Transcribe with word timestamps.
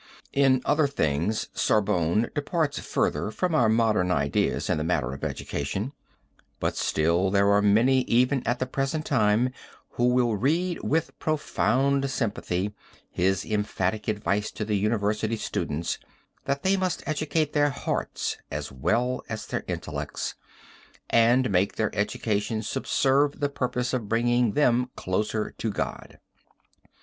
In 0.33 0.63
other 0.65 0.87
things 0.87 1.47
Sorbonne 1.53 2.31
departs 2.33 2.79
further 2.79 3.29
from 3.29 3.53
our 3.53 3.69
modern 3.69 4.09
ideas 4.09 4.67
in 4.67 4.79
the 4.79 4.83
matter 4.83 5.13
of 5.13 5.23
education, 5.23 5.93
but 6.59 6.75
still 6.75 7.29
there 7.29 7.51
are 7.51 7.61
many 7.61 8.01
even 8.05 8.41
at 8.47 8.57
the 8.57 8.65
present 8.65 9.05
time 9.05 9.51
who 9.89 10.05
will 10.05 10.35
read 10.35 10.79
with 10.81 11.19
profound 11.19 12.09
sympathy 12.09 12.73
his 13.11 13.45
emphatic 13.45 14.07
advice 14.07 14.49
to 14.49 14.65
the 14.65 14.73
University 14.73 15.35
students 15.37 15.99
that 16.45 16.63
they 16.63 16.75
must 16.75 17.03
educate 17.05 17.53
their 17.53 17.69
hearts 17.69 18.39
as 18.49 18.71
well 18.71 19.21
as 19.29 19.45
their 19.45 19.63
intellects, 19.67 20.33
and 21.11 21.51
make 21.51 21.75
their 21.75 21.93
education 21.95 22.63
subserve 22.63 23.39
the 23.39 23.49
purpose 23.49 23.93
of 23.93 24.09
bringing 24.09 24.53
them 24.53 24.89
closer 24.95 25.51
to 25.59 25.69
God. 25.71 26.17